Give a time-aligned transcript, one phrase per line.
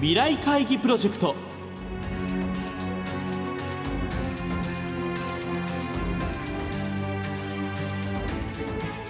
[0.00, 1.34] 未来会議プロジェクト。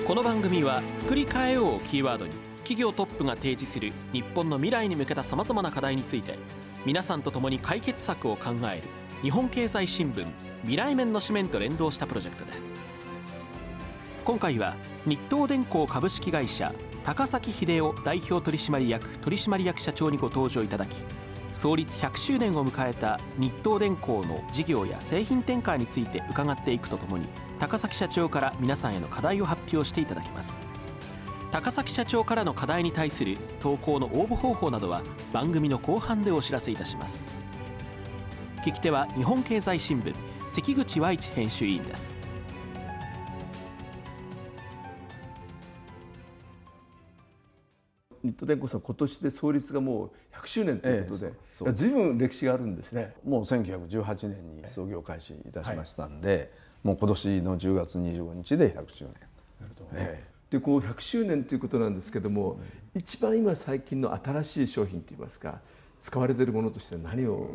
[0.05, 2.32] この番組は作り変えようをキーワードに
[2.64, 6.37] 企業トップが提示する日本の未来に向けたさまざまな課題について
[6.84, 8.82] 皆さんと共に解決策を考える
[9.22, 10.27] 日本経済新聞
[10.62, 12.75] 未来面の紙面と連動したプロジェクトです。
[14.24, 14.74] 今回は
[15.07, 16.74] 日東電工株式会社
[17.10, 21.02] 高崎秀夫代表取締役取締役社長にご登場いただき
[21.52, 27.27] 創立100周年を迎えた日東電工の事業や製品展開について伺っていくとともに
[27.59, 30.56] 高崎社長から皆さんへの課題を発表していただきます。
[31.51, 37.29] 高崎社長からの課題に対する投稿の応募方法などは番組の後半でお知らせいたします。
[38.65, 40.15] 聞き手は日本経済新聞
[40.46, 42.20] 関口和一編集委員です。
[48.23, 51.32] 日東電工さん今年で創立がもう100周年ということで、え
[51.66, 53.15] え、ずいぶん歴史があるんですね。
[53.24, 56.48] もう1918年に創業開始いたしましたんで、はい、
[56.85, 59.15] もう今年の10月25日で100周年。
[59.60, 62.59] なるほど、ええ、でこう100周年ということなんですけども、
[62.95, 65.60] うん、一番今最近の新しい商品といいますか
[66.03, 67.50] 使われているものとして何を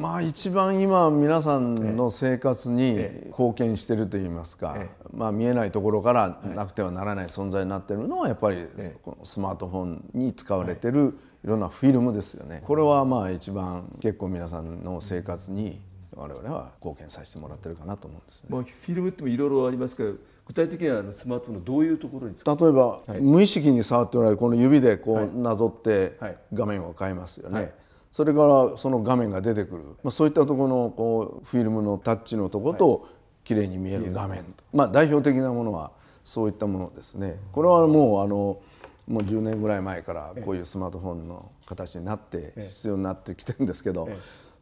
[0.00, 4.76] まあ一番今皆さんの生活に貢献しているといいますか、
[5.12, 8.66] まあ、見えないところからなくてはならない存在になっているのはやっぱり
[9.02, 12.62] このスマートフォンに使われているいろんなフィルムですよね。
[12.66, 15.80] これはまあ一番結構皆さんの生活に
[16.16, 18.48] 我々は貢献させてもらってるかなと思うんですね。
[18.50, 20.14] まあ、フィルムってもいろいろありますけど
[20.46, 26.18] 具体的にはスマートフォンのどういうところに例えば、はい、無意識に触っておられるこの指でこうなぞって
[26.52, 27.54] 画面を変えますよね。
[27.54, 27.62] はい。
[27.64, 27.72] はい
[28.10, 33.08] それからその画面が出てくる、まあ、そういったところのこうフィルムのタッチのところと
[33.44, 34.44] 綺麗に見える画面。
[34.44, 35.92] と、まあ、代表的なものは
[36.24, 37.38] そういったものですね。
[37.52, 38.60] これはもうあの
[39.06, 44.08] もう10年ぐらい前からこういうスマートフォンの形になって必要になってきてるんですけど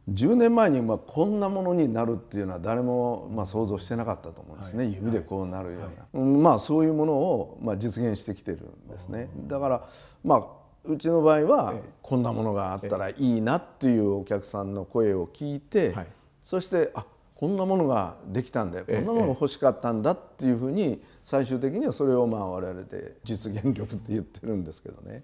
[0.09, 5.79] 10年前にまあこんなものになるっていうのは誰もまあ想像してなかったと思うんですね、指でこうなるよ
[6.13, 9.29] うな、まあそういうものをまあ実現してきてるんですね。
[9.47, 9.89] だから
[10.23, 10.43] まあ
[10.85, 15.93] うちの場合はこんなものがあったらいいなっていうお客さんの声を聞いて
[16.41, 18.85] そしてあこんなものができたんだよ。
[18.85, 25.23] こんなものが欲しかったんだっていうふうに最終的にはそれをまあ我々で実現力って言ってるんですけどね。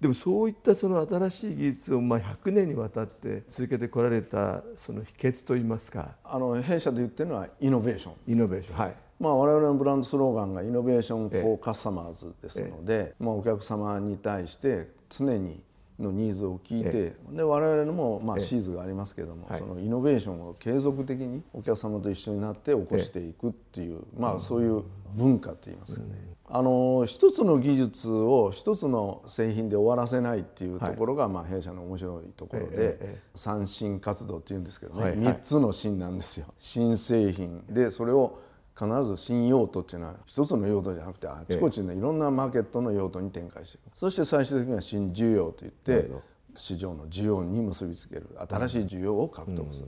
[0.00, 6.16] でもそういったその新しい技術をまあ100年にわたって続けてこられたその秘訣といいますか。
[6.24, 8.14] あの弊社で言ってるのはイノベーション。
[8.32, 8.76] イノベーション。
[8.78, 8.96] はい。
[9.18, 15.62] まあ、我々のブランドスローガンがイノベーション・フォー・カスタマーズですので、まあ、お客様に対して常に
[15.98, 24.82] のニーズを聞いて、で我々のもまあシーズがありますけども、そのイノベーションを継続的にお客様と一緒になって起こしていくっていう、まあそういう
[25.14, 26.06] 文化って言いますかね、
[26.52, 36.46] あの一つの技術を一つの製品で終わらせないっていうところが、まあ弊社の面白いところで、三新活動っていうんですけどね、3つの新なんですよ。
[36.58, 38.40] 新製品でそれを
[38.76, 43.96] 必ず新用途っていうのは一つの用途じゃなくてあちこちのいろんなマーケットの用途に展開していく。
[43.96, 46.10] そして最終的には新需要といって
[46.56, 49.86] 市場の需要に結びつける新しい需要を獲得する。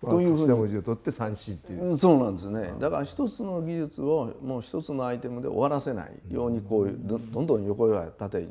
[0.00, 0.54] というふうに。
[0.54, 1.96] 文字を取って三振っていう。
[1.96, 2.72] そうなんですね。
[2.78, 8.48] だから一つの技術をもう一つのアイテムで終わらせないようにこうどんどん横や縦に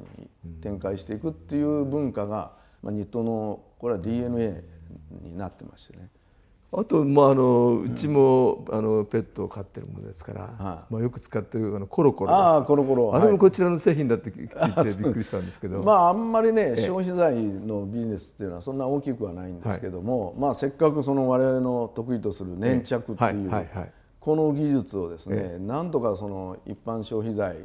[0.61, 4.63] 展開していくっていう文化が、まあ、日東のこれは DNA
[5.21, 6.09] になってましてね
[6.69, 15.81] あと、まあ、あのうちも、あのペットを飼ってるものですから、まあ、よく使ってるあのコロコロあコロコロあれもこちらの製品だって聞いてびっくりしたんですけど。
[15.81, 23.67] まああんまりね消費財のビジネスっていうのはそんな大きくはないんですけども、まあ、せっかくその我々の得意とする粘着っていう、
[24.19, 27.55] この技術をですね、なんとかその一般消費財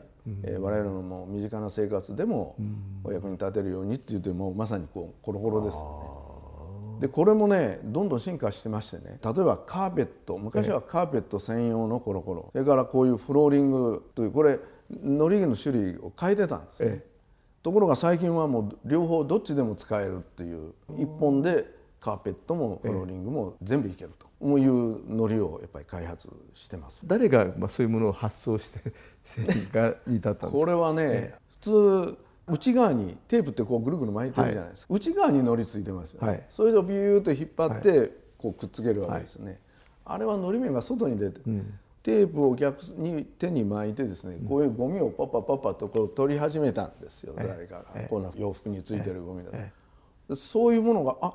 [0.45, 2.57] えー、我々のもう身近な生活でも
[3.03, 6.22] お役に立てるようにっていうともうまさにこうコロコロですよね。
[7.03, 9.19] でこれもねどんどん進化してましてね。
[9.23, 10.39] 例えばカーペット。
[10.39, 12.49] 昔はカーペット専用のコロコロ。
[12.53, 14.59] それからこういうフローリングというこれ
[14.91, 17.05] のりの種類を変えてたんですね、
[17.63, 21.67] ところが最近はもう両方どっちでも使えるっていう一本で
[22.01, 24.27] カーペットもフローリングも全部いけると。
[24.59, 27.03] いうのりをやっぱり開発してます。
[27.07, 28.81] 誰がまあそういうものを発想して
[29.23, 30.65] 製品がに至ったんですか？
[30.65, 32.17] これはね、普通
[32.53, 39.61] 内側にテープってこうぐるぐる巻いてるじゃないですか、はい、内側にのりついてますよね、はい、それをビューッと引っ張ってこうくっつけるわけですね、
[40.05, 49.51] あれはのり面が外に出て、うん、テープを逆に手に巻いてですね、こういうゴミをパパパパとこう取り始めたんですよ、誰かが、こんな洋服についてるゴミだ
[50.29, 51.35] と、そういうものがあ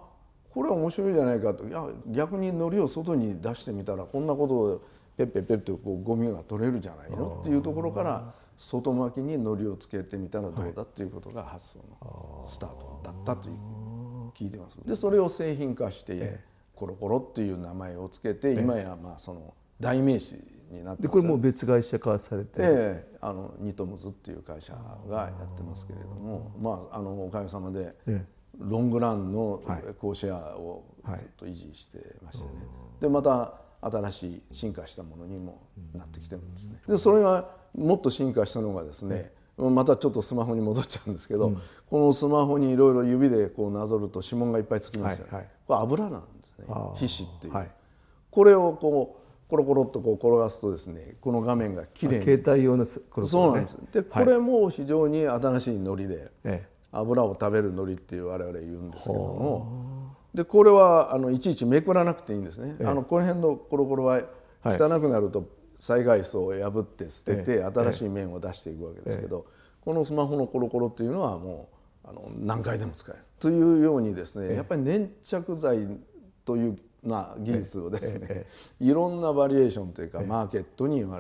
[0.49, 1.67] これは面白いじゃないかと。
[1.67, 4.81] いや逆にのりを外に出してみたらこんなことを
[5.17, 13.55] ペッペッペッとこうゴミが取れるじゃないのっていうところから外巻きに糊をつけてみたらどうだっていうことが発想のスタートだったという。
[14.37, 14.77] 聞いてます。
[14.85, 16.43] でそれを製品化して、ええ、
[16.75, 20.35] コロコロっていう名前をつけて、今やまあその代名詞
[20.69, 24.73] になってでこれも別会社化されて、ええ、あのニトムズっていう会社
[25.09, 27.95] がやってますけれどもまああのおかげさまで、
[28.59, 29.61] ロングランの
[29.99, 32.51] 高シェアをずっと維持してましてね、
[32.99, 35.61] でまた新しい進化したものにも
[35.93, 36.79] なってきてるんですね。
[36.87, 47.71] でそれがもっと進化したのがですね、またちょっとスマホに戻っちゃうんですけど、うん、このスマホにいろいろ指でこうなぞると指紋がいっぱいつきますよね、はいはい、これ油なんですね皮脂っていう、はい、
[48.29, 53.77] これをこうコロコロっとこう転がすとですねこの画面がきれいに携帯用のコロコロ、ね、そうなんです。
[53.93, 56.31] でこれも非常に新しいのりで、
[56.91, 59.96] 油を食べるのりっていう我々言うんですけども
[60.37, 64.21] でこれはあのいちいちめくらなくていいんですね、あのこの辺のコロコロは
[64.63, 65.49] 汚くなると
[65.79, 69.47] 災害層を破って捨てて新しい面を出していくわけですけど、
[69.81, 71.69] このスマホのコロコロっていうのはも
[72.05, 73.23] うあの何回でも使える。
[73.39, 75.87] というようにですねやっぱり粘着剤
[76.45, 78.45] というな技術をですね
[78.79, 81.19] いろんなバリエーションというかマーケットに我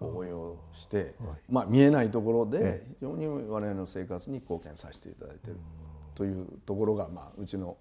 [0.00, 1.14] 々応用して、
[1.50, 5.60] まあ、見えないところで非常に我々の生活に貢献させていただいている
[6.14, 7.76] というところが、まあ、うちの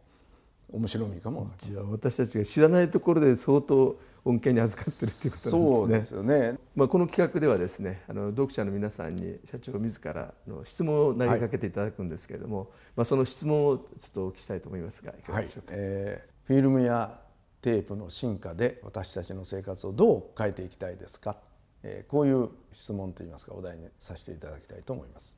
[0.71, 6.19] 面白みかもじゃあ私たちが知らないところで相当恩恵に預かってるっていうことなんですね。
[6.19, 6.59] そうですよね。
[6.75, 12.67] まあこの企画ではですね、あの読者の皆さんに社長自らの質問を投げかけていただくんですけれども、はい、
[12.97, 15.73] まあその質問をちょっとお聞きしたいと思いますが、いかがでしょうか？
[15.73, 17.19] はい、えー、フィルムや
[17.61, 21.37] テープの進化で私たちの生活をどう変えていきたいですか？
[21.83, 25.37] えー、こういう質問といいますかお題にさせていただきたいと思います。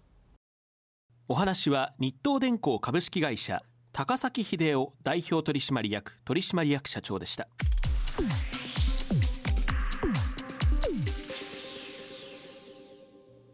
[1.28, 3.62] お話は日東電工株式会社
[3.98, 7.48] 高崎秀夫代表取締役取締役社長でした。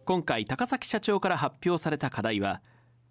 [0.03, 2.61] 今回高崎社長から発表された課題は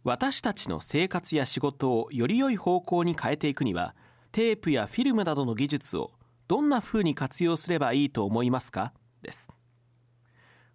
[0.05, 3.95] 私たちの生活や仕事をより良い方向に変えていくには
[4.31, 6.11] テープやフィルムなどの技術を
[6.49, 8.93] どんな風に活用すればいいと思いますか？
[9.23, 9.49] です。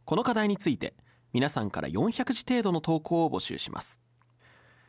[0.05, 0.95] この課題について
[1.33, 3.99] 皆さんから400字程度の投稿を募集します。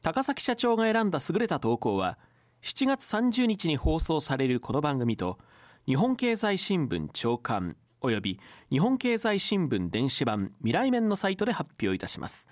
[0.02, 2.18] 高崎社長が選んだ優れた投稿は
[2.62, 5.38] 7月30日に放送されるこの番組と
[5.86, 8.38] 日本経済新聞長官および
[8.70, 12.48] 日本経済新聞電子版未来面のサイトで発表いたします。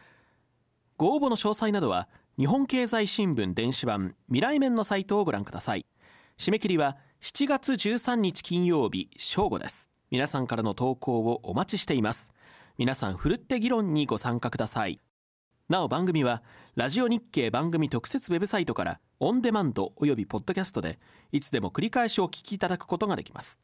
[0.97, 5.87] ご応募の詳細などは日本経済新聞電子版未来面のサイトをご覧ください。
[6.37, 9.91] 締め切りは7月13日金曜日正午です。
[10.11, 12.33] 皆さんからの投稿をお待ちしています。
[12.77, 15.01] 皆さんふるって議論にご参加ください。
[15.69, 16.45] なお番組は
[16.77, 21.01] ラジオ日経番組特設ウェブサイトからオンデマンドおよびポッドキャストで
[21.33, 23.59] いつでも繰り返しお聞きいただくことができます。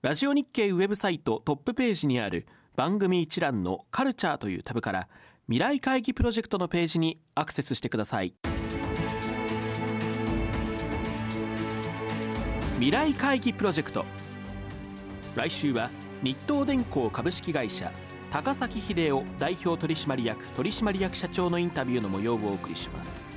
[0.00, 5.08] ラジオ日経ウェブサイトトップページにある番組一覧のカルチャーというタブから
[5.46, 8.34] 未来会議プロジェクトのページにアクセスしてください。
[12.74, 14.04] 未来会議プロジェクト。
[15.34, 15.90] 来週は
[16.22, 17.90] 日東電工株式会社
[18.30, 23.30] 高崎秀夫代表取締役取締役社長のインタビューの模様をお送りします。